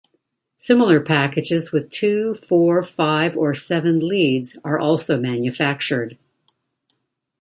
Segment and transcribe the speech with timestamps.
[0.55, 6.17] Similar packages with two, four, five or seven leads are also manufactured.